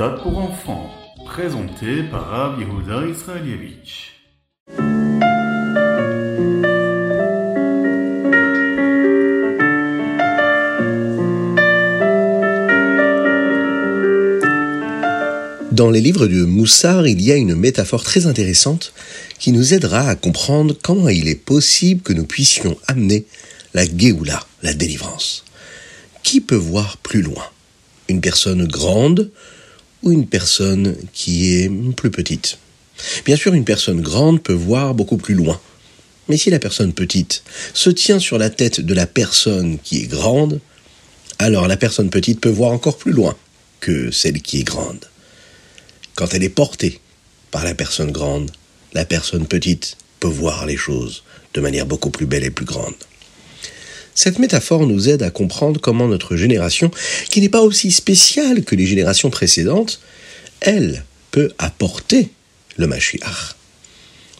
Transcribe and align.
méthode 0.00 0.22
pour 0.22 0.38
enfants, 0.38 0.90
présenté 1.26 2.04
par 2.04 2.28
Rav 2.28 2.60
Yehuda. 2.60 3.00
Dans 15.72 15.90
les 15.90 16.00
livres 16.00 16.28
de 16.28 16.44
Moussard, 16.44 17.08
il 17.08 17.20
y 17.20 17.32
a 17.32 17.36
une 17.36 17.56
métaphore 17.56 18.04
très 18.04 18.26
intéressante 18.26 18.92
qui 19.40 19.50
nous 19.50 19.74
aidera 19.74 20.08
à 20.08 20.14
comprendre 20.14 20.76
comment 20.80 21.08
il 21.08 21.26
est 21.26 21.34
possible 21.34 22.02
que 22.02 22.12
nous 22.12 22.24
puissions 22.24 22.76
amener 22.86 23.24
la 23.74 23.84
Géoula, 23.84 24.46
la 24.62 24.74
délivrance. 24.74 25.44
Qui 26.22 26.40
peut 26.40 26.54
voir 26.54 26.98
plus 26.98 27.22
loin? 27.22 27.44
Une 28.08 28.20
personne 28.20 28.64
grande 28.68 29.32
ou 30.02 30.12
une 30.12 30.26
personne 30.26 30.96
qui 31.12 31.54
est 31.54 31.70
plus 31.94 32.10
petite 32.10 32.58
Bien 33.24 33.36
sûr, 33.36 33.54
une 33.54 33.64
personne 33.64 34.00
grande 34.00 34.42
peut 34.42 34.52
voir 34.52 34.94
beaucoup 34.94 35.16
plus 35.16 35.34
loin. 35.34 35.60
Mais 36.28 36.36
si 36.36 36.50
la 36.50 36.58
personne 36.58 36.92
petite 36.92 37.42
se 37.72 37.90
tient 37.90 38.18
sur 38.18 38.38
la 38.38 38.50
tête 38.50 38.80
de 38.80 38.94
la 38.94 39.06
personne 39.06 39.78
qui 39.78 40.02
est 40.02 40.06
grande, 40.06 40.60
alors 41.38 41.68
la 41.68 41.76
personne 41.76 42.10
petite 42.10 42.40
peut 42.40 42.50
voir 42.50 42.72
encore 42.72 42.98
plus 42.98 43.12
loin 43.12 43.36
que 43.80 44.10
celle 44.10 44.42
qui 44.42 44.60
est 44.60 44.64
grande. 44.64 45.04
Quand 46.14 46.34
elle 46.34 46.42
est 46.42 46.48
portée 46.48 47.00
par 47.50 47.64
la 47.64 47.74
personne 47.74 48.10
grande, 48.10 48.50
la 48.92 49.04
personne 49.04 49.46
petite 49.46 49.96
peut 50.20 50.28
voir 50.28 50.66
les 50.66 50.76
choses 50.76 51.22
de 51.54 51.60
manière 51.60 51.86
beaucoup 51.86 52.10
plus 52.10 52.26
belle 52.26 52.44
et 52.44 52.50
plus 52.50 52.66
grande. 52.66 52.94
Cette 54.18 54.40
métaphore 54.40 54.84
nous 54.84 55.08
aide 55.08 55.22
à 55.22 55.30
comprendre 55.30 55.80
comment 55.80 56.08
notre 56.08 56.34
génération, 56.34 56.90
qui 57.30 57.40
n'est 57.40 57.48
pas 57.48 57.62
aussi 57.62 57.92
spéciale 57.92 58.64
que 58.64 58.74
les 58.74 58.84
générations 58.84 59.30
précédentes, 59.30 60.00
elle 60.58 61.04
peut 61.30 61.52
apporter 61.58 62.30
le 62.78 62.88
Mashiach. 62.88 63.54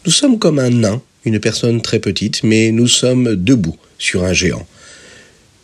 Nous 0.05 0.11
sommes 0.11 0.37
comme 0.37 0.59
un 0.59 0.69
nain, 0.69 1.01
une 1.23 1.39
personne 1.39 1.81
très 1.81 1.99
petite, 1.99 2.43
mais 2.43 2.73
nous 2.73 2.89
sommes 2.89 3.37
debout 3.37 3.77
sur 3.97 4.25
un 4.25 4.33
géant. 4.33 4.67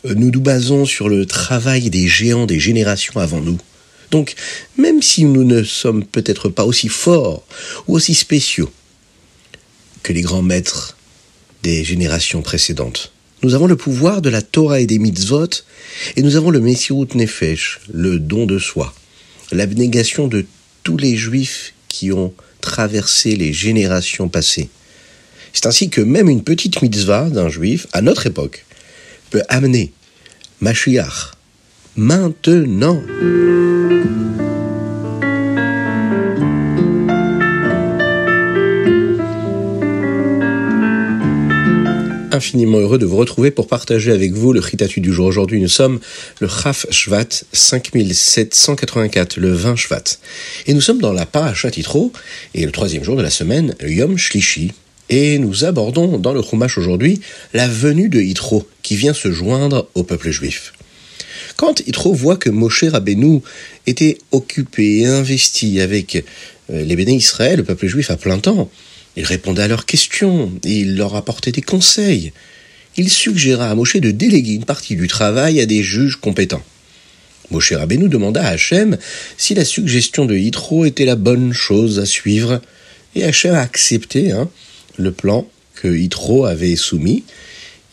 Nous 0.04 0.30
nous 0.30 0.40
basons 0.40 0.86
sur 0.86 1.10
le 1.10 1.26
travail 1.26 1.90
des 1.90 2.08
géants 2.08 2.46
des 2.46 2.58
générations 2.58 3.20
avant 3.20 3.42
nous. 3.42 3.58
Donc, 4.12 4.34
même 4.78 5.02
si 5.02 5.24
nous 5.26 5.44
ne 5.44 5.62
sommes 5.62 6.06
peut-être 6.06 6.48
pas 6.48 6.64
aussi 6.64 6.88
forts 6.88 7.46
ou 7.86 7.96
aussi 7.96 8.14
spéciaux 8.14 8.72
que 10.02 10.14
les 10.14 10.22
grands 10.22 10.40
maîtres 10.40 10.96
des 11.62 11.84
générations 11.84 12.40
précédentes, 12.40 13.12
nous 13.42 13.54
avons 13.54 13.66
le 13.66 13.76
pouvoir 13.76 14.22
de 14.22 14.30
la 14.30 14.42
Torah 14.42 14.80
et 14.80 14.86
des 14.86 14.98
mitzvot, 14.98 15.48
et 16.16 16.22
nous 16.22 16.36
avons 16.36 16.50
le 16.50 16.60
Messirut 16.60 17.08
Nefesh, 17.14 17.80
le 17.92 18.18
don 18.18 18.46
de 18.46 18.58
soi, 18.58 18.94
l'abnégation 19.52 20.28
de 20.28 20.46
tous 20.82 20.96
les 20.96 21.16
juifs 21.16 21.74
qui 21.88 22.12
ont 22.12 22.32
traversé 22.60 23.36
les 23.36 23.52
générations 23.52 24.28
passées. 24.28 24.68
C'est 25.52 25.66
ainsi 25.66 25.88
que 25.88 26.00
même 26.00 26.28
une 26.28 26.42
petite 26.42 26.82
mitzvah 26.82 27.30
d'un 27.30 27.48
juif, 27.48 27.86
à 27.92 28.02
notre 28.02 28.26
époque, 28.26 28.64
peut 29.30 29.42
amener 29.48 29.92
Mashiach 30.60 31.32
maintenant. 31.96 33.02
Infiniment 42.36 42.78
heureux 42.78 42.98
de 42.98 43.06
vous 43.06 43.16
retrouver 43.16 43.50
pour 43.50 43.66
partager 43.66 44.12
avec 44.12 44.32
vous 44.32 44.52
le 44.52 44.60
Ritatu 44.60 45.00
du 45.00 45.12
jour. 45.12 45.26
Aujourd'hui, 45.26 45.60
nous 45.60 45.68
sommes 45.68 45.98
le 46.40 46.48
Chaf 46.48 46.86
Shvat 46.90 47.44
5784, 47.52 49.38
le 49.38 49.52
20 49.52 49.76
Shvat. 49.76 50.04
Et 50.66 50.74
nous 50.74 50.82
sommes 50.82 51.00
dans 51.00 51.12
la 51.12 51.24
Parashat 51.26 51.70
et 52.54 52.66
le 52.66 52.72
troisième 52.72 53.02
jour 53.02 53.16
de 53.16 53.22
la 53.22 53.30
semaine, 53.30 53.74
Yom 53.82 54.18
Shlishi. 54.18 54.72
Et 55.08 55.38
nous 55.38 55.64
abordons 55.64 56.18
dans 56.18 56.32
le 56.32 56.42
Chumash 56.42 56.78
aujourd'hui 56.78 57.20
la 57.54 57.68
venue 57.68 58.08
de 58.08 58.20
Yitro, 58.20 58.68
qui 58.82 58.96
vient 58.96 59.14
se 59.14 59.32
joindre 59.32 59.88
au 59.94 60.02
peuple 60.02 60.30
juif. 60.30 60.74
Quand 61.56 61.80
Yitro 61.86 62.12
voit 62.12 62.36
que 62.36 62.50
Moshe 62.50 62.84
Rabbeinu 62.84 63.40
était 63.86 64.18
occupé 64.30 64.98
et 64.98 65.06
investi 65.06 65.80
avec 65.80 66.16
euh, 66.70 66.84
les 66.84 66.96
béné 66.96 67.14
Israël, 67.14 67.56
le 67.56 67.64
peuple 67.64 67.86
juif 67.86 68.10
à 68.10 68.16
plein 68.16 68.38
temps, 68.38 68.70
il 69.16 69.24
répondait 69.24 69.62
à 69.62 69.68
leurs 69.68 69.86
questions, 69.86 70.52
il 70.64 70.96
leur 70.96 71.16
apportait 71.16 71.52
des 71.52 71.62
conseils. 71.62 72.32
Il 72.96 73.10
suggéra 73.10 73.70
à 73.70 73.74
Moshe 73.74 73.96
de 73.96 74.10
déléguer 74.10 74.54
une 74.54 74.64
partie 74.64 74.96
du 74.96 75.08
travail 75.08 75.60
à 75.60 75.66
des 75.66 75.82
juges 75.82 76.16
compétents. 76.16 76.64
Moshe 77.50 77.72
Rabbeinu 77.72 78.08
demanda 78.08 78.42
à 78.42 78.50
Hachem 78.50 78.98
si 79.36 79.54
la 79.54 79.64
suggestion 79.64 80.24
de 80.26 80.36
Yitro 80.36 80.84
était 80.84 81.04
la 81.04 81.16
bonne 81.16 81.52
chose 81.52 81.98
à 81.98 82.06
suivre, 82.06 82.60
et 83.14 83.24
Hachem 83.24 83.54
a 83.54 83.60
accepté 83.60 84.32
hein, 84.32 84.50
le 84.96 85.12
plan 85.12 85.48
que 85.74 85.88
Yitro 85.88 86.44
avait 86.44 86.76
soumis, 86.76 87.24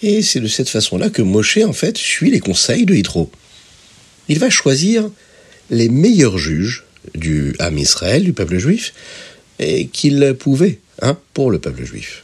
et 0.02 0.22
c'est 0.22 0.40
de 0.42 0.48
cette 0.48 0.70
façon-là 0.70 1.10
que 1.10 1.22
Moshe, 1.22 1.60
en 1.60 1.74
fait, 1.74 1.98
suit 1.98 2.32
les 2.32 2.40
conseils 2.40 2.86
de 2.86 2.96
Yitro. 2.96 3.32
Il 4.28 4.40
va 4.40 4.50
choisir 4.50 5.10
les 5.70 5.88
meilleurs 5.88 6.38
juges 6.38 6.84
du 7.16 7.56
Ham 7.60 7.78
Israël, 7.78 8.24
du 8.24 8.34
peuple 8.34 8.58
juif, 8.58 8.94
et 9.60 9.88
qu'il 9.88 10.36
pouvait 10.38 10.80
hein, 11.02 11.18
pour 11.34 11.52
le 11.52 11.60
peuple 11.60 11.84
juif. 11.86 12.24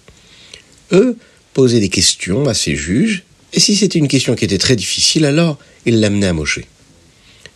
Eux 0.91 1.18
posaient 1.53 1.80
des 1.80 1.90
questions 1.90 2.47
à 2.47 2.53
ces 2.53 2.75
juges, 2.75 3.24
et 3.53 3.59
si 3.59 3.75
c'était 3.75 4.00
une 4.00 4.07
question 4.07 4.35
qui 4.35 4.46
était 4.46 4.57
très 4.57 4.75
difficile, 4.75 5.25
alors 5.25 5.57
ils 5.85 6.00
l'amenaient 6.00 6.28
à 6.28 6.34
Moshe. 6.34 6.59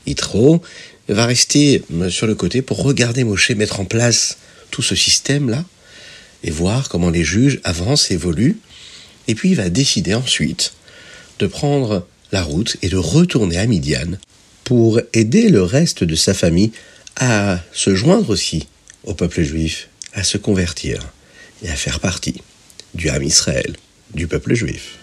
Yitro 0.05 0.61
va 1.07 1.25
rester 1.25 1.83
euh, 1.93 2.09
sur 2.09 2.27
le 2.27 2.35
côté 2.35 2.61
pour 2.61 2.81
regarder 2.81 3.23
Moshe 3.23 3.51
mettre 3.51 3.79
en 3.79 3.85
place 3.85 4.37
tout 4.71 4.81
ce 4.81 4.95
système-là, 4.95 5.63
et 6.43 6.51
voir 6.51 6.89
comment 6.89 7.09
les 7.09 7.23
juges 7.23 7.61
avancent, 7.63 8.11
évoluent, 8.11 8.57
et 9.27 9.35
puis 9.35 9.49
il 9.49 9.55
va 9.55 9.69
décider 9.69 10.13
ensuite 10.13 10.73
de 11.39 11.47
prendre 11.47 12.05
la 12.31 12.43
route 12.43 12.77
et 12.81 12.89
de 12.89 12.97
retourner 12.97 13.57
à 13.57 13.65
Midian 13.65 14.17
pour 14.63 14.99
aider 15.13 15.49
le 15.49 15.63
reste 15.63 16.03
de 16.03 16.15
sa 16.15 16.33
famille 16.33 16.71
à 17.15 17.59
se 17.71 17.95
joindre 17.95 18.29
aussi 18.29 18.67
au 19.03 19.13
peuple 19.13 19.43
juif 19.43 19.89
à 20.13 20.23
se 20.23 20.37
convertir 20.37 20.99
et 21.63 21.69
à 21.69 21.75
faire 21.75 21.99
partie 21.99 22.41
du 22.93 23.09
Ham 23.09 23.23
Israël, 23.23 23.75
du 24.13 24.27
peuple 24.27 24.53
juif. 24.53 24.97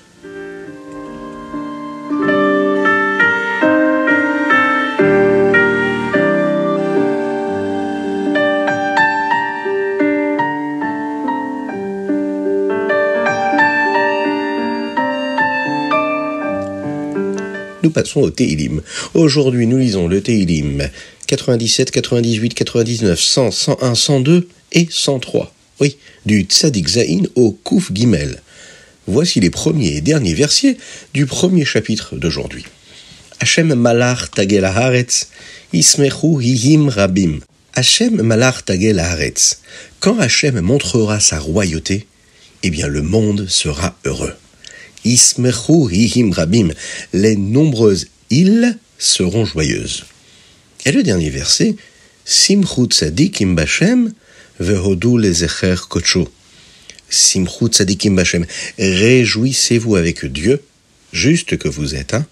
Nous 17.83 17.91
passons 17.91 18.21
au 18.21 18.31
Teilim. 18.31 18.83
Aujourd'hui, 19.15 19.67
nous 19.67 19.79
lisons 19.79 20.07
le 20.07 20.23
Teilim 20.23 20.89
97, 21.27 21.91
98, 21.91 22.55
99, 22.55 23.21
100, 23.21 23.51
101, 23.51 23.95
102 23.95 24.49
et 24.73 24.89
103. 24.91 25.53
Oui, 25.81 25.97
du 26.27 26.43
Tzadik 26.43 26.89
Zain 26.89 27.23
au 27.35 27.53
Kouf 27.53 27.93
Gimel. 27.93 28.43
Voici 29.07 29.41
les 29.41 29.51
premiers 29.51 29.97
et 29.97 30.01
derniers 30.01 30.35
versets 30.35 30.77
du 31.15 31.27
premier 31.27 31.65
chapitre 31.65 32.17
d'aujourd'hui. 32.17 32.65
Hachem 33.41 33.75
malach 33.75 34.31
tagel 34.31 34.65
haaretz, 34.65 35.29
hihim 35.73 36.89
rabim. 36.89 37.41
Hachem 37.75 38.21
malach 38.23 38.65
tagel 38.65 39.01
haaretz. 39.01 39.61
Quand 40.01 40.19
Hachem 40.21 40.61
montrera 40.61 41.19
sa 41.19 41.39
royauté, 41.39 42.07
eh 42.63 42.71
bien 42.71 42.89
le 42.89 43.03
monde 43.03 43.49
sera 43.49 43.97
heureux. 44.05 44.35
Ismechu 45.05 45.91
hihim 45.91 46.33
rabim. 46.33 46.69
Les 47.15 47.37
nombreuses 47.37 48.09
îles 48.29 48.77
seront 48.99 49.47
joyeuses. 49.47 50.05
Et 50.85 50.93
le 50.93 51.03
dernier 51.03 51.31
verset, 51.31 51.77
Simchu 52.25 52.87
tzadikim 52.87 53.55
bashem, 53.55 54.13
vehodu 54.61 55.19
lezecher 55.19 55.89
kocho. 55.89 56.29
Simchu 57.09 57.69
tzadikim 57.69 58.15
bashem. 58.15 58.47
Réjouissez-vous 58.79 59.97
avec 59.97 60.25
Dieu, 60.27 60.63
juste 61.13 61.57
que 61.59 61.69
vous 61.69 61.95
êtes, 61.95 62.15
hein. 62.15 62.27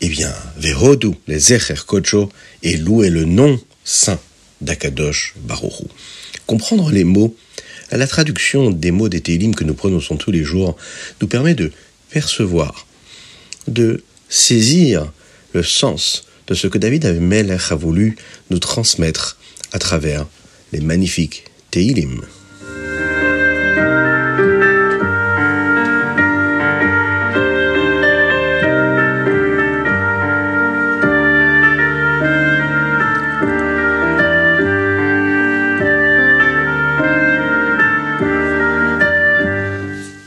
Eh 0.00 0.08
bien, 0.08 0.34
vehodu 0.56 1.12
lezecher 1.28 1.86
kocho, 1.86 2.30
et 2.62 2.76
louez 2.76 3.10
le 3.10 3.24
nom 3.24 3.60
saint 3.84 4.18
d'Akadosh 4.60 5.34
Baruchu. 5.36 5.84
Comprendre 6.46 6.90
les 6.90 7.04
mots, 7.04 7.36
la 7.90 8.06
traduction 8.06 8.70
des 8.70 8.90
mots 8.90 9.08
des 9.08 9.20
Télim 9.20 9.54
que 9.54 9.64
nous 9.64 9.74
prononçons 9.74 10.16
tous 10.16 10.30
les 10.30 10.42
jours, 10.42 10.76
nous 11.20 11.28
permet 11.28 11.54
de 11.54 11.70
percevoir, 12.10 12.86
de 13.68 14.02
saisir 14.28 15.12
le 15.52 15.62
sens 15.62 16.24
de 16.46 16.54
ce 16.54 16.66
que 16.66 16.78
David 16.78 17.06
Melech 17.20 17.70
a 17.70 17.74
voulu 17.74 18.16
nous 18.50 18.58
transmettre 18.58 19.38
à 19.72 19.78
travers 19.78 20.26
les 20.72 20.80
magnifiques 20.80 21.44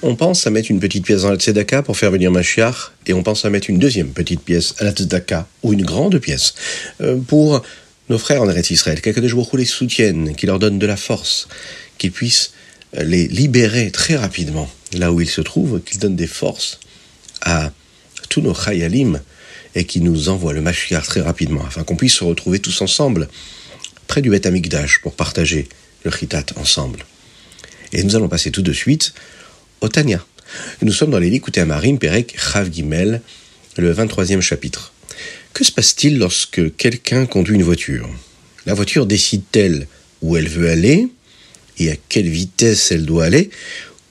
on 0.03 0.15
pense 0.15 0.47
à 0.47 0.49
mettre 0.49 0.69
une 0.69 0.81
petite 0.81 1.05
pièce 1.05 1.21
dans 1.21 1.31
la 1.31 1.37
tzedaka 1.37 1.81
pour 1.81 1.95
faire 1.95 2.11
venir 2.11 2.29
Mashiach, 2.29 2.91
et 3.05 3.13
on 3.13 3.23
pense 3.23 3.45
à 3.45 3.49
mettre 3.49 3.69
une 3.69 3.79
deuxième 3.79 4.09
petite 4.09 4.41
pièce 4.41 4.75
à 4.79 4.83
la 4.83 4.91
tzedaka, 4.91 5.47
ou 5.63 5.71
une 5.71 5.85
grande 5.85 6.19
pièce, 6.19 6.55
euh, 6.99 7.15
pour 7.25 7.61
nos 8.09 8.17
frères 8.17 8.41
en 8.41 8.49
Eretz 8.49 8.71
Israël, 8.71 9.01
de 9.01 9.27
jours 9.27 9.49
les 9.57 9.65
soutiennent, 9.65 10.35
qui 10.35 10.45
leur 10.45 10.59
donnent 10.59 10.79
de 10.79 10.85
la 10.85 10.97
force, 10.97 11.47
qu'ils 11.97 12.11
puissent 12.11 12.51
les 12.93 13.27
libérer 13.27 13.91
très 13.91 14.15
rapidement 14.15 14.69
là 14.93 15.11
où 15.11 15.19
ils 15.19 15.29
se 15.29 15.41
trouvent, 15.41 15.81
qu'ils 15.81 15.99
donnent 15.99 16.15
des 16.15 16.27
forces 16.27 16.79
à 17.41 17.71
tous 18.29 18.41
nos 18.41 18.53
chayalim 18.53 19.19
et 19.75 19.85
qui 19.85 20.01
nous 20.01 20.29
envoient 20.29 20.53
le 20.53 20.61
Mashiach 20.61 21.05
très 21.05 21.21
rapidement, 21.21 21.65
afin 21.65 21.83
qu'on 21.83 21.95
puisse 21.95 22.15
se 22.15 22.23
retrouver 22.23 22.59
tous 22.59 22.81
ensemble 22.81 23.27
près 24.07 24.21
du 24.21 24.29
Beth 24.29 24.45
Amikdash 24.45 25.01
pour 25.01 25.13
partager 25.13 25.67
le 26.03 26.11
chitat 26.11 26.45
ensemble. 26.55 27.05
Et 27.91 28.03
nous 28.03 28.15
allons 28.15 28.29
passer 28.29 28.51
tout 28.51 28.61
de 28.61 28.73
suite 28.73 29.13
au 29.81 29.89
Tanya. 29.89 30.23
Nous 30.81 30.93
sommes 30.93 31.11
dans 31.11 31.19
les 31.19 31.29
Likuté 31.29 31.61
Amarim, 31.61 31.99
Perek, 31.99 32.37
Chav 32.39 32.71
Gimel, 32.71 33.21
le 33.77 33.93
23e 33.93 34.41
chapitre. 34.41 34.93
Que 35.57 35.63
se 35.63 35.71
passe-t-il 35.71 36.19
lorsque 36.19 36.75
quelqu'un 36.75 37.25
conduit 37.25 37.55
une 37.55 37.63
voiture? 37.63 38.07
La 38.67 38.75
voiture 38.75 39.07
décide-t-elle 39.07 39.87
où 40.21 40.37
elle 40.37 40.47
veut 40.47 40.69
aller? 40.69 41.07
Et 41.79 41.89
à 41.89 41.95
quelle 42.09 42.29
vitesse 42.29 42.91
elle 42.91 43.07
doit 43.07 43.25
aller? 43.25 43.49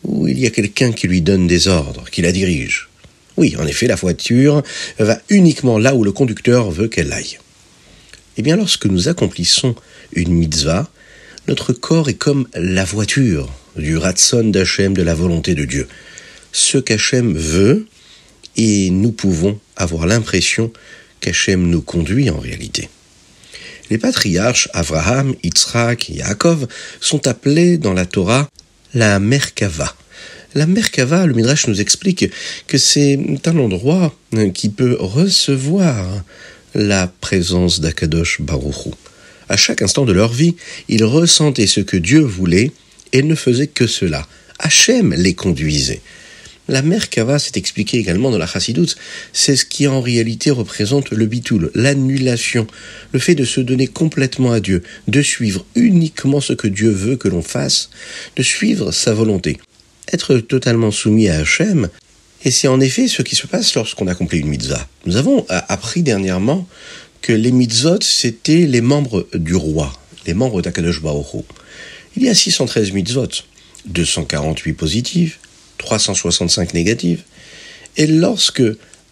Ou 0.03 0.27
il 0.27 0.41
y 0.41 0.47
a 0.49 0.51
quelqu'un 0.51 0.91
qui 0.91 1.07
lui 1.07 1.21
donne 1.21 1.47
des 1.47 1.69
ordres, 1.69 2.11
qui 2.11 2.21
la 2.21 2.33
dirige? 2.33 2.89
Oui, 3.37 3.55
en 3.61 3.65
effet, 3.65 3.87
la 3.87 3.95
voiture 3.95 4.65
va 4.99 5.21
uniquement 5.29 5.79
là 5.79 5.95
où 5.95 6.03
le 6.03 6.11
conducteur 6.11 6.73
veut 6.73 6.89
qu'elle 6.89 7.13
aille. 7.13 7.39
Eh 8.39 8.43
bien, 8.43 8.57
lorsque 8.57 8.87
nous 8.87 9.07
accomplissons 9.07 9.77
une 10.15 10.33
mitzvah, 10.33 10.91
notre 11.47 11.73
corps 11.73 12.09
est 12.09 12.15
comme 12.15 12.49
la 12.57 12.85
voiture 12.85 13.55
du 13.77 13.97
ratson 13.97 14.43
d'Hachem, 14.43 14.95
de 14.95 15.03
la 15.03 15.15
volonté 15.15 15.55
de 15.55 15.65
Dieu. 15.65 15.87
Ce 16.51 16.79
qu'Hachem 16.79 17.35
veut, 17.39 17.87
et 18.57 18.91
nous 18.91 19.13
pouvons 19.13 19.61
avoir 19.77 20.09
l'impression 20.09 20.73
qu'Hachem 21.27 21.69
nous 21.69 21.83
conduit 21.83 22.31
en 22.31 22.39
réalité. 22.39 22.89
Les 23.91 23.99
patriarches 23.99 24.69
Abraham, 24.73 25.35
Yitzhak, 25.43 26.09
Yaakov 26.09 26.69
sont 27.01 27.27
appelés 27.27 27.79
dans 27.79 27.93
la 27.93 28.07
Torah 28.07 28.49
la 28.95 29.19
Merkava. 29.19 29.93
La 30.55 30.67
Merkava, 30.67 31.27
le 31.27 31.35
Midrash 31.35 31.67
nous 31.67 31.81
explique 31.81 32.31
que 32.69 32.79
c'est 32.79 33.19
un 33.45 33.59
endroit 33.59 34.15
qui 34.55 34.69
peut 34.69 34.97
recevoir 35.01 36.23
la 36.75 37.09
présence 37.21 37.81
d'Akadosh 37.81 38.41
Baruchou. 38.41 38.95
À 39.49 39.57
chaque 39.57 39.83
instant 39.83 40.05
de 40.05 40.13
leur 40.13 40.33
vie, 40.33 40.55
ils 40.89 41.05
ressentaient 41.05 41.67
ce 41.67 41.81
que 41.81 41.97
Dieu 41.97 42.21
voulait 42.21 42.71
et 43.13 43.23
ne 43.23 43.35
faisaient 43.35 43.67
que 43.67 43.89
cela. 43.89 44.27
Hachem 44.61 45.13
les 45.13 45.35
conduisait. 45.35 46.03
La 46.69 46.83
Merkava 46.83 47.39
s'est 47.39 47.53
expliquée 47.55 47.99
également 47.99 48.31
dans 48.31 48.39
la 48.39 48.47
Chassidoute. 48.47 48.97
C'est 49.33 49.55
ce 49.55 49.65
qui 49.65 49.87
en 49.87 50.01
réalité 50.01 50.51
représente 50.51 51.11
le 51.11 51.27
bitoul, 51.27 51.71
l'annulation, 51.75 52.67
le 53.13 53.21
fait 53.21 53.37
de 53.37 53.45
se 53.45 53.61
donner 53.61 53.87
complètement 53.87 54.53
à 54.53 54.61
Dieu, 54.61 54.83
de 55.07 55.23
suivre 55.23 55.65
uniquement 55.77 56.41
ce 56.41 56.55
que 56.55 56.67
Dieu 56.67 56.91
veut 56.91 57.17
que 57.17 57.29
l'on 57.29 57.43
fasse, 57.43 57.91
de 58.35 58.43
suivre 58.43 58.91
sa 58.91 59.15
volonté. 59.15 59.59
Être 60.13 60.39
totalement 60.39 60.91
soumis 60.91 61.29
à 61.29 61.39
Hachem, 61.39 61.89
et 62.45 62.51
c'est 62.51 62.69
en 62.69 62.81
effet 62.81 63.09
ce 63.09 63.23
qui 63.23 63.37
se 63.37 63.47
passe 63.47 63.75
lorsqu'on 63.75 64.07
accomplit 64.09 64.39
une 64.39 64.49
mitzvah. 64.49 64.89
Nous 65.05 65.17
avons 65.17 65.47
appris 65.49 66.03
dernièrement 66.03 66.67
que 67.23 67.33
les 67.33 67.53
mitzvot, 67.53 68.01
c'était 68.03 68.67
les 68.67 68.81
membres 68.81 69.27
du 69.35 69.55
roi, 69.55 69.93
les 70.27 70.35
membres 70.35 70.63
d'Akadosh 70.63 71.01
Baruch 71.01 71.45
Il 72.17 72.25
y 72.25 72.29
a 72.29 72.35
613 72.35 72.93
mitzvot, 72.93 73.29
248 73.87 74.73
positives, 74.75 75.37
365 75.79 76.75
négatives. 76.75 77.23
Et 77.97 78.07
lorsque 78.07 78.63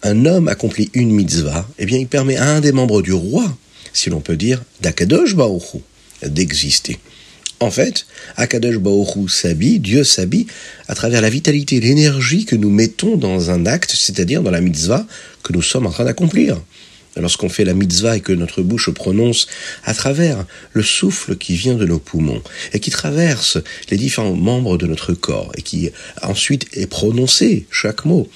un 0.03 0.25
homme 0.25 0.47
accomplit 0.47 0.89
une 0.93 1.11
mitzvah, 1.11 1.67
eh 1.79 1.85
bien, 1.85 1.97
il 1.97 2.07
permet 2.07 2.37
à 2.37 2.47
un 2.47 2.61
des 2.61 2.71
membres 2.71 3.01
du 3.01 3.13
roi, 3.13 3.57
si 3.93 4.09
l'on 4.09 4.21
peut 4.21 4.37
dire, 4.37 4.63
d'Akadosh 4.81 5.35
Baoru, 5.35 5.79
d'exister. 6.23 6.99
En 7.59 7.71
fait, 7.71 8.05
Akadosh 8.35 8.77
Baoru 8.77 9.29
s'habille, 9.29 9.79
Dieu 9.79 10.03
s'habille 10.03 10.47
à 10.87 10.95
travers 10.95 11.21
la 11.21 11.29
vitalité, 11.29 11.79
l'énergie 11.79 12.45
que 12.45 12.55
nous 12.55 12.69
mettons 12.69 13.15
dans 13.15 13.49
un 13.49 13.65
acte, 13.65 13.91
c'est-à-dire 13.91 14.43
dans 14.43 14.51
la 14.51 14.61
mitzvah 14.61 15.07
que 15.43 15.53
nous 15.53 15.61
sommes 15.61 15.87
en 15.87 15.91
train 15.91 16.03
d'accomplir 16.03 16.61
lorsqu'on 17.15 17.49
fait 17.49 17.65
la 17.65 17.73
mitzvah 17.73 18.17
et 18.17 18.21
que 18.21 18.33
notre 18.33 18.61
bouche 18.61 18.89
prononce 18.89 19.47
à 19.83 19.93
travers 19.93 20.45
le 20.73 20.83
souffle 20.83 21.37
qui 21.37 21.55
vient 21.55 21.75
de 21.75 21.85
nos 21.85 21.99
poumons 21.99 22.41
et 22.73 22.79
qui 22.79 22.91
traverse 22.91 23.57
les 23.89 23.97
différents 23.97 24.35
membres 24.35 24.77
de 24.77 24.87
notre 24.87 25.13
corps 25.13 25.51
et 25.57 25.61
qui 25.61 25.89
ensuite 26.21 26.67
est 26.73 26.87
prononcé, 26.87 27.65
chaque 27.71 28.05
mot, 28.05 28.29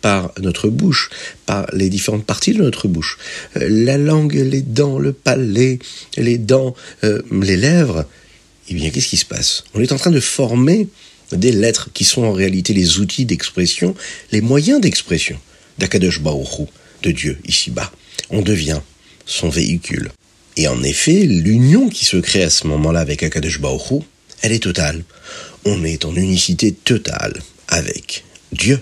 par 0.00 0.32
notre 0.40 0.68
bouche, 0.68 1.10
par 1.46 1.66
les 1.72 1.88
différentes 1.90 2.24
parties 2.24 2.54
de 2.54 2.62
notre 2.62 2.88
bouche. 2.88 3.18
Euh, 3.56 3.66
la 3.68 3.98
langue, 3.98 4.34
les 4.34 4.62
dents, 4.62 4.98
le 4.98 5.12
palais, 5.12 5.78
les 6.16 6.38
dents, 6.38 6.74
euh, 7.04 7.20
les 7.30 7.56
lèvres. 7.56 8.06
Eh 8.68 8.74
bien, 8.74 8.90
qu'est-ce 8.90 9.08
qui 9.08 9.16
se 9.16 9.26
passe? 9.26 9.64
On 9.74 9.80
est 9.80 9.92
en 9.92 9.96
train 9.96 10.10
de 10.10 10.20
former 10.20 10.88
des 11.32 11.52
lettres 11.52 11.90
qui 11.92 12.04
sont 12.04 12.22
en 12.22 12.32
réalité 12.32 12.72
les 12.72 12.98
outils 12.98 13.24
d'expression, 13.24 13.94
les 14.32 14.40
moyens 14.40 14.80
d'expression 14.80 15.38
d'Akadosh 15.78 16.20
Baruch 16.20 16.68
de 17.02 17.10
Dieu 17.10 17.38
ici-bas 17.46 17.92
on 18.30 18.42
devient 18.42 18.80
son 19.26 19.48
véhicule. 19.48 20.10
Et 20.56 20.68
en 20.68 20.82
effet, 20.82 21.24
l'union 21.26 21.88
qui 21.88 22.04
se 22.04 22.16
crée 22.16 22.42
à 22.42 22.50
ce 22.50 22.66
moment-là 22.66 23.00
avec 23.00 23.22
Akadosh 23.22 23.60
Baruch 23.60 24.02
elle 24.42 24.52
est 24.52 24.62
totale. 24.62 25.04
On 25.64 25.84
est 25.84 26.04
en 26.04 26.14
unicité 26.14 26.72
totale 26.72 27.34
avec 27.68 28.24
Dieu. 28.52 28.80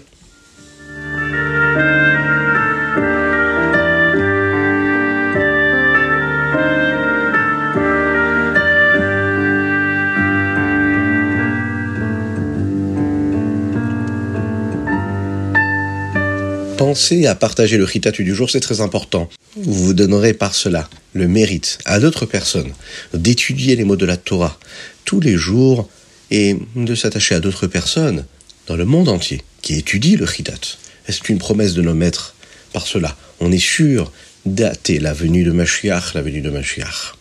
Pensez 16.78 17.26
à 17.26 17.34
partager 17.34 17.76
le 17.76 17.82
ritatu 17.82 18.22
du 18.22 18.36
jour, 18.36 18.48
c'est 18.48 18.60
très 18.60 18.80
important. 18.80 19.28
Vous 19.56 19.86
vous 19.86 19.94
donnerez 19.94 20.32
par 20.32 20.54
cela 20.54 20.88
le 21.12 21.26
mérite 21.26 21.80
à 21.84 21.98
d'autres 21.98 22.24
personnes 22.24 22.72
d'étudier 23.12 23.74
les 23.74 23.82
mots 23.82 23.96
de 23.96 24.06
la 24.06 24.16
Torah 24.16 24.56
tous 25.04 25.18
les 25.18 25.36
jours 25.36 25.88
et 26.30 26.56
de 26.76 26.94
s'attacher 26.94 27.34
à 27.34 27.40
d'autres 27.40 27.66
personnes 27.66 28.24
dans 28.68 28.76
le 28.76 28.84
monde 28.84 29.08
entier 29.08 29.42
qui 29.60 29.74
étudient 29.74 30.18
le 30.18 30.24
ritat. 30.24 30.78
C'est 31.08 31.28
une 31.28 31.38
promesse 31.38 31.74
de 31.74 31.82
nos 31.82 31.94
maîtres. 31.94 32.36
Par 32.72 32.86
cela, 32.86 33.16
on 33.40 33.50
est 33.50 33.58
sûr 33.58 34.12
d'ater 34.46 35.00
la 35.00 35.12
venue 35.12 35.42
de 35.42 35.50
Mashiach, 35.50 36.14
la 36.14 36.22
venue 36.22 36.42
de 36.42 36.50
Mashiach? 36.50 37.14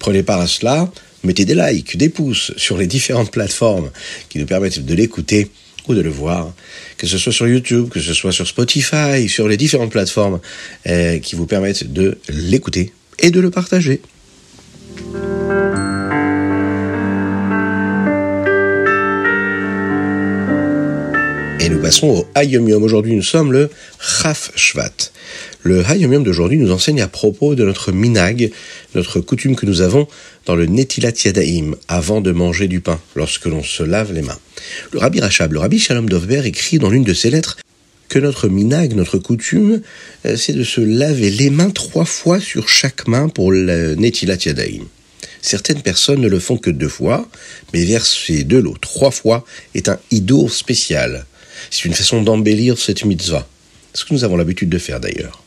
Prenez 0.00 0.24
part 0.24 0.40
à 0.40 0.48
cela, 0.48 0.90
mettez 1.22 1.44
des 1.44 1.54
likes, 1.54 1.96
des 1.96 2.08
pouces 2.08 2.50
sur 2.56 2.76
les 2.76 2.88
différentes 2.88 3.30
plateformes 3.30 3.92
qui 4.28 4.40
nous 4.40 4.46
permettent 4.46 4.84
de 4.84 4.94
l'écouter 4.94 5.48
de 5.94 6.00
le 6.00 6.10
voir, 6.10 6.52
que 6.96 7.06
ce 7.06 7.18
soit 7.18 7.32
sur 7.32 7.46
YouTube, 7.46 7.88
que 7.88 8.00
ce 8.00 8.14
soit 8.14 8.32
sur 8.32 8.46
Spotify, 8.46 9.28
sur 9.28 9.48
les 9.48 9.56
différentes 9.56 9.90
plateformes 9.90 10.40
euh, 10.86 11.18
qui 11.18 11.34
vous 11.36 11.46
permettent 11.46 11.92
de 11.92 12.18
l'écouter 12.28 12.92
et 13.18 13.30
de 13.30 13.40
le 13.40 13.50
partager. 13.50 14.00
Et 21.66 21.68
nous 21.68 21.80
passons 21.80 22.06
au 22.06 22.26
Hayom 22.36 22.68
Yom. 22.68 22.84
Aujourd'hui, 22.84 23.16
nous 23.16 23.22
sommes 23.22 23.52
le 23.52 23.70
Chaf 23.98 24.52
Shvat. 24.54 25.10
Le 25.64 25.84
Hayom 25.84 26.12
Yom 26.12 26.22
d'aujourd'hui 26.22 26.58
nous 26.58 26.70
enseigne 26.70 27.02
à 27.02 27.08
propos 27.08 27.56
de 27.56 27.64
notre 27.64 27.90
minag, 27.90 28.52
notre 28.94 29.18
coutume 29.18 29.56
que 29.56 29.66
nous 29.66 29.80
avons 29.80 30.06
dans 30.44 30.54
le 30.54 30.66
Netilat 30.66 31.10
Yadaim, 31.24 31.74
avant 31.88 32.20
de 32.20 32.30
manger 32.30 32.68
du 32.68 32.78
pain, 32.78 33.00
lorsque 33.16 33.46
l'on 33.46 33.64
se 33.64 33.82
lave 33.82 34.12
les 34.12 34.22
mains. 34.22 34.38
Le 34.92 35.00
Rabbi 35.00 35.18
Rachab, 35.18 35.54
le 35.54 35.58
Rabbi 35.58 35.80
Shalom 35.80 36.08
Dovber 36.08 36.46
écrit 36.46 36.78
dans 36.78 36.88
l'une 36.88 37.02
de 37.02 37.14
ses 37.14 37.30
lettres 37.30 37.56
que 38.08 38.20
notre 38.20 38.46
minag, 38.46 38.94
notre 38.94 39.18
coutume, 39.18 39.82
euh, 40.24 40.36
c'est 40.36 40.52
de 40.52 40.62
se 40.62 40.80
laver 40.80 41.30
les 41.30 41.50
mains 41.50 41.70
trois 41.70 42.04
fois 42.04 42.38
sur 42.38 42.68
chaque 42.68 43.08
main 43.08 43.28
pour 43.28 43.50
le 43.50 43.96
Netilat 43.96 44.36
Yadaim. 44.36 44.84
Certaines 45.42 45.82
personnes 45.82 46.20
ne 46.20 46.28
le 46.28 46.38
font 46.38 46.58
que 46.58 46.70
deux 46.70 46.88
fois, 46.88 47.28
mais 47.74 47.84
verser 47.84 48.44
de 48.44 48.56
l'eau 48.56 48.76
trois 48.80 49.10
fois 49.10 49.44
est 49.74 49.88
un 49.88 49.98
idour 50.12 50.52
spécial. 50.52 51.26
C'est 51.70 51.84
une 51.84 51.94
façon 51.94 52.22
d'embellir 52.22 52.78
cette 52.78 53.04
mitzvah. 53.04 53.46
Ce 53.94 54.04
que 54.04 54.12
nous 54.12 54.24
avons 54.24 54.36
l'habitude 54.36 54.68
de 54.68 54.78
faire 54.78 55.00
d'ailleurs. 55.00 55.42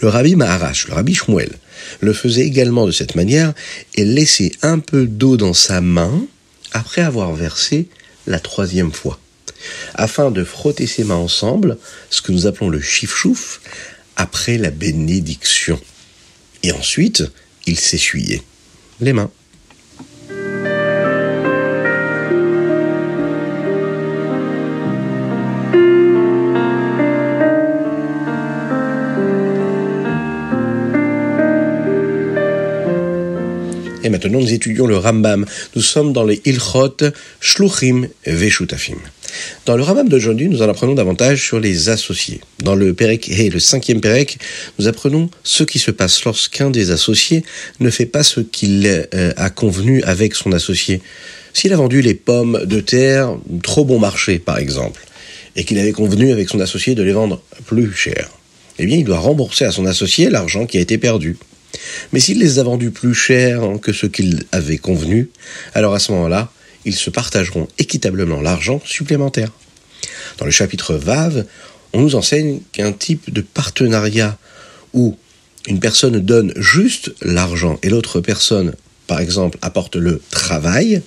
Le 0.00 0.08
rabbi 0.08 0.36
Maharash, 0.36 0.88
le 0.88 0.94
rabbi 0.94 1.14
Shmuel, 1.14 1.52
le 2.00 2.12
faisait 2.12 2.46
également 2.46 2.86
de 2.86 2.92
cette 2.92 3.14
manière 3.14 3.52
et 3.94 4.04
laissait 4.04 4.52
un 4.62 4.78
peu 4.78 5.06
d'eau 5.06 5.36
dans 5.36 5.54
sa 5.54 5.80
main 5.80 6.24
après 6.72 7.02
avoir 7.02 7.32
versé 7.32 7.88
la 8.26 8.40
troisième 8.40 8.92
fois, 8.92 9.18
afin 9.94 10.30
de 10.30 10.44
frotter 10.44 10.86
ses 10.86 11.04
mains 11.04 11.16
ensemble, 11.16 11.78
ce 12.10 12.22
que 12.22 12.32
nous 12.32 12.46
appelons 12.46 12.70
le 12.70 12.80
chifchouf, 12.80 13.60
après 14.16 14.58
la 14.58 14.70
bénédiction. 14.70 15.80
Et 16.62 16.72
ensuite, 16.72 17.24
il 17.66 17.78
s'essuyait 17.78 18.42
les 19.00 19.12
mains. 19.12 19.30
Nous 34.40 34.52
étudions 34.52 34.86
le 34.86 34.96
Rambam. 34.96 35.44
Nous 35.74 35.82
sommes 35.82 36.12
dans 36.12 36.24
les 36.24 36.40
Ilchot, 36.44 36.96
Shluchim, 37.40 38.08
Veshutafim. 38.26 38.98
Dans 39.64 39.76
le 39.76 39.82
Rambam 39.82 40.08
d'aujourd'hui, 40.08 40.48
nous 40.48 40.62
en 40.62 40.68
apprenons 40.68 40.94
davantage 40.94 41.42
sur 41.42 41.58
les 41.58 41.88
associés. 41.88 42.40
Dans 42.58 42.74
le 42.74 42.92
Perek 42.94 43.28
et 43.28 43.50
le 43.50 43.58
cinquième 43.58 44.00
Perek, 44.00 44.38
nous 44.78 44.88
apprenons 44.88 45.30
ce 45.42 45.64
qui 45.64 45.78
se 45.78 45.90
passe 45.90 46.24
lorsqu'un 46.24 46.70
des 46.70 46.90
associés 46.90 47.44
ne 47.80 47.90
fait 47.90 48.06
pas 48.06 48.22
ce 48.22 48.40
qu'il 48.40 48.86
euh, 48.86 49.32
a 49.36 49.50
convenu 49.50 50.02
avec 50.02 50.34
son 50.34 50.52
associé. 50.52 51.00
S'il 51.54 51.72
a 51.72 51.76
vendu 51.76 52.02
les 52.02 52.14
pommes 52.14 52.64
de 52.64 52.80
terre 52.80 53.36
trop 53.62 53.84
bon 53.84 53.98
marché, 53.98 54.38
par 54.38 54.58
exemple, 54.58 55.04
et 55.56 55.64
qu'il 55.64 55.78
avait 55.78 55.92
convenu 55.92 56.32
avec 56.32 56.48
son 56.48 56.60
associé 56.60 56.94
de 56.94 57.02
les 57.02 57.12
vendre 57.12 57.42
plus 57.66 57.92
cher, 57.92 58.30
eh 58.78 58.86
bien, 58.86 58.96
il 58.96 59.04
doit 59.04 59.18
rembourser 59.18 59.64
à 59.64 59.70
son 59.70 59.86
associé 59.86 60.30
l'argent 60.30 60.66
qui 60.66 60.78
a 60.78 60.80
été 60.80 60.98
perdu. 60.98 61.36
Mais 62.12 62.20
s'il 62.20 62.38
les 62.38 62.58
a 62.58 62.62
vendus 62.62 62.90
plus 62.90 63.14
cher 63.14 63.62
que 63.80 63.92
ce 63.92 64.06
qu'il 64.06 64.44
avait 64.52 64.78
convenu, 64.78 65.30
alors 65.74 65.94
à 65.94 65.98
ce 65.98 66.12
moment-là, 66.12 66.52
ils 66.84 66.94
se 66.94 67.10
partageront 67.10 67.68
équitablement 67.78 68.40
l'argent 68.40 68.80
supplémentaire. 68.84 69.50
Dans 70.38 70.44
le 70.44 70.50
chapitre 70.50 70.94
Vav, 70.94 71.44
on 71.92 72.00
nous 72.00 72.14
enseigne 72.14 72.60
qu'un 72.72 72.92
type 72.92 73.32
de 73.32 73.40
partenariat 73.40 74.38
où 74.92 75.16
une 75.68 75.80
personne 75.80 76.18
donne 76.18 76.52
juste 76.56 77.12
l'argent 77.22 77.78
et 77.82 77.88
l'autre 77.88 78.20
personne, 78.20 78.74
par 79.06 79.20
exemple, 79.20 79.58
apporte 79.62 79.96
le 79.96 80.20
travail, 80.30 81.02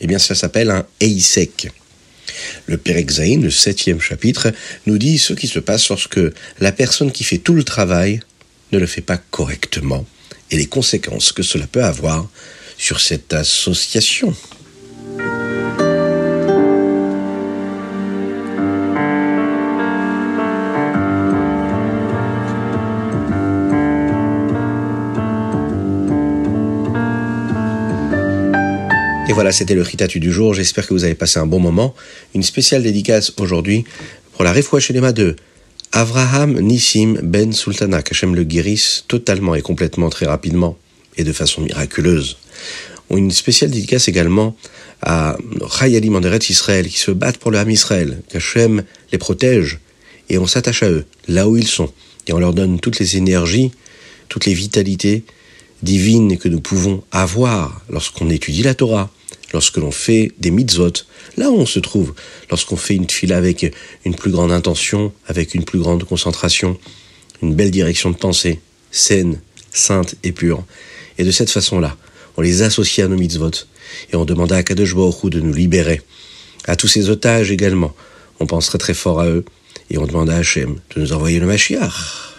eh 0.00 0.06
bien 0.06 0.18
ça 0.18 0.34
s'appelle 0.34 0.70
un 0.70 0.86
Eisek. 1.00 1.70
Le 2.66 2.76
Perek 2.76 3.10
le 3.40 3.50
septième 3.50 4.00
chapitre, 4.00 4.52
nous 4.86 4.98
dit 4.98 5.18
ce 5.18 5.34
qui 5.34 5.46
se 5.46 5.60
passe 5.60 5.88
lorsque 5.88 6.20
la 6.58 6.72
personne 6.72 7.12
qui 7.12 7.22
fait 7.22 7.38
tout 7.38 7.54
le 7.54 7.62
travail 7.62 8.20
ne 8.74 8.80
le 8.80 8.86
fait 8.86 9.00
pas 9.00 9.18
correctement 9.30 10.04
et 10.50 10.56
les 10.56 10.66
conséquences 10.66 11.32
que 11.32 11.42
cela 11.42 11.66
peut 11.66 11.84
avoir 11.84 12.26
sur 12.76 13.00
cette 13.00 13.32
association. 13.32 14.34
Et 29.26 29.32
voilà, 29.32 29.52
c'était 29.52 29.74
le 29.74 29.82
Ritatu 29.82 30.18
du 30.18 30.32
jour. 30.32 30.52
J'espère 30.52 30.86
que 30.86 30.94
vous 30.94 31.04
avez 31.04 31.14
passé 31.14 31.38
un 31.38 31.46
bon 31.46 31.60
moment. 31.60 31.94
Une 32.34 32.42
spéciale 32.42 32.82
dédicace 32.82 33.32
aujourd'hui 33.38 33.84
pour 34.32 34.44
la 34.44 34.52
chez 34.80 34.92
les 34.92 35.12
de 35.12 35.36
Avraham 35.96 36.58
Nissim 36.58 37.20
Ben 37.22 37.52
Sultana, 37.52 38.02
qu'Hachem 38.02 38.34
le 38.34 38.42
guérisse 38.42 39.04
totalement 39.06 39.54
et 39.54 39.62
complètement 39.62 40.10
très 40.10 40.26
rapidement 40.26 40.76
et 41.16 41.22
de 41.22 41.32
façon 41.32 41.60
miraculeuse. 41.60 42.36
Une 43.10 43.30
spéciale 43.30 43.70
dédicace 43.70 44.08
également 44.08 44.56
à 45.02 45.36
Chayali 45.70 46.10
Manderet 46.10 46.40
Israël 46.48 46.88
qui 46.88 46.98
se 46.98 47.12
battent 47.12 47.38
pour 47.38 47.52
le 47.52 47.58
Ham 47.58 47.70
Israël, 47.70 48.22
qu'Hachem 48.28 48.82
les 49.12 49.18
protège 49.18 49.78
et 50.30 50.36
on 50.36 50.48
s'attache 50.48 50.82
à 50.82 50.90
eux, 50.90 51.04
là 51.28 51.48
où 51.48 51.56
ils 51.56 51.68
sont, 51.68 51.92
et 52.26 52.32
on 52.32 52.40
leur 52.40 52.54
donne 52.54 52.80
toutes 52.80 52.98
les 52.98 53.16
énergies, 53.16 53.70
toutes 54.28 54.46
les 54.46 54.54
vitalités 54.54 55.22
divines 55.84 56.38
que 56.38 56.48
nous 56.48 56.60
pouvons 56.60 57.04
avoir 57.12 57.82
lorsqu'on 57.88 58.30
étudie 58.30 58.64
la 58.64 58.74
Torah, 58.74 59.12
lorsque 59.52 59.76
l'on 59.76 59.90
fait 59.90 60.32
des 60.38 60.50
mitzvot, 60.50 60.92
là 61.36 61.50
où 61.50 61.54
on 61.54 61.66
se 61.66 61.78
trouve, 61.78 62.14
lorsqu'on 62.50 62.76
fait 62.76 62.94
une 62.94 63.08
fila 63.08 63.36
avec 63.36 63.72
une 64.04 64.14
plus 64.14 64.30
grande 64.30 64.52
intention, 64.52 65.12
avec 65.26 65.54
une 65.54 65.64
plus 65.64 65.78
grande 65.78 66.04
concentration, 66.04 66.78
une 67.42 67.54
belle 67.54 67.70
direction 67.70 68.10
de 68.10 68.16
pensée, 68.16 68.60
saine, 68.90 69.40
sainte 69.72 70.14
et 70.22 70.32
pure. 70.32 70.64
Et 71.18 71.24
de 71.24 71.30
cette 71.30 71.50
façon-là, 71.50 71.96
on 72.36 72.42
les 72.42 72.62
associe 72.62 73.04
à 73.04 73.08
nos 73.08 73.16
mitzvot, 73.16 73.50
et 74.12 74.16
on 74.16 74.24
demande 74.24 74.52
à 74.52 74.62
Kadosh 74.62 74.94
Baruch 74.94 75.30
de 75.30 75.40
nous 75.40 75.52
libérer. 75.52 76.02
À 76.66 76.76
tous 76.76 76.88
ces 76.88 77.10
otages 77.10 77.50
également, 77.50 77.94
on 78.40 78.46
pense 78.46 78.66
très 78.66 78.78
très 78.78 78.94
fort 78.94 79.20
à 79.20 79.28
eux, 79.28 79.44
et 79.90 79.98
on 79.98 80.06
demande 80.06 80.30
à 80.30 80.36
Hachem 80.36 80.80
de 80.94 81.00
nous 81.00 81.12
envoyer 81.12 81.38
le 81.38 81.46
Mashiach. 81.46 82.33